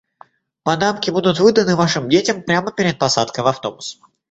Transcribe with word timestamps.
Панамки 0.63 1.11
будут 1.11 1.39
выданы 1.39 1.75
вашим 1.75 2.09
детям 2.09 2.41
прямо 2.41 2.71
перед 2.71 2.97
посадкой 2.97 3.43
в 3.43 3.47
автобус. 3.49 3.99